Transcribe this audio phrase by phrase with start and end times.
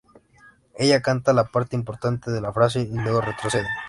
[0.79, 3.67] Ella canta la parte importante de la frase, y luego retrocede.